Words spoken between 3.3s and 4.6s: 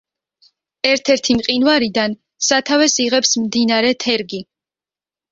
მდინარე თერგი.